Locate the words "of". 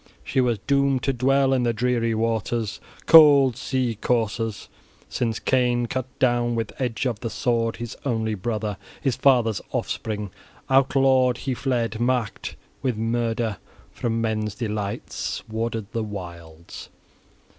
7.05-7.19